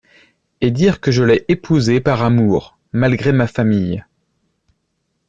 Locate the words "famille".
3.45-4.03